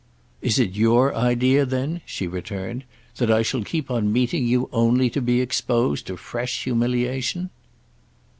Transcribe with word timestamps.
"Is 0.41 0.57
it 0.57 0.73
your 0.73 1.13
idea 1.13 1.63
then," 1.63 2.01
she 2.07 2.25
returned, 2.25 2.85
"that 3.17 3.29
I 3.29 3.43
shall 3.43 3.63
keep 3.63 3.91
on 3.91 4.11
meeting 4.11 4.47
you 4.47 4.67
only 4.73 5.11
to 5.11 5.21
be 5.21 5.41
exposed 5.41 6.07
to 6.07 6.17
fresh 6.17 6.63
humiliation?" 6.63 7.51